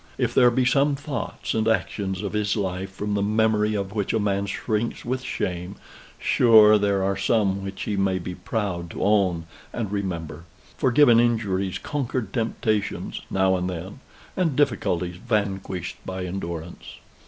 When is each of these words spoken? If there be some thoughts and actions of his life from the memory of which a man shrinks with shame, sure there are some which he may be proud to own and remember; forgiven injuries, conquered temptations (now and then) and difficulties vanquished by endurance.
If 0.17 0.33
there 0.33 0.49
be 0.49 0.65
some 0.65 0.95
thoughts 0.95 1.53
and 1.53 1.67
actions 1.67 2.23
of 2.23 2.33
his 2.33 2.55
life 2.55 2.89
from 2.91 3.13
the 3.13 3.21
memory 3.21 3.75
of 3.75 3.93
which 3.93 4.13
a 4.13 4.19
man 4.19 4.47
shrinks 4.47 5.05
with 5.05 5.21
shame, 5.21 5.75
sure 6.17 6.79
there 6.79 7.03
are 7.03 7.15
some 7.15 7.63
which 7.63 7.83
he 7.83 7.95
may 7.95 8.17
be 8.17 8.33
proud 8.33 8.89
to 8.89 9.03
own 9.03 9.45
and 9.71 9.91
remember; 9.91 10.45
forgiven 10.75 11.19
injuries, 11.19 11.77
conquered 11.77 12.33
temptations 12.33 13.21
(now 13.29 13.55
and 13.55 13.69
then) 13.69 13.99
and 14.35 14.55
difficulties 14.55 15.17
vanquished 15.17 15.97
by 16.03 16.25
endurance. 16.25 16.97